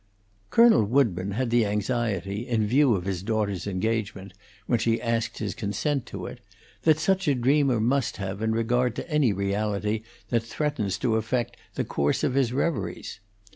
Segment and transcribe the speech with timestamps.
[0.49, 4.33] Colonel Woodburn had the anxiety, in view of his daughter's engagement,
[4.65, 6.39] when she asked his consent to it,
[6.81, 11.55] that such a dreamer must have in regard to any reality that threatens to affect
[11.75, 13.19] the course of his reveries.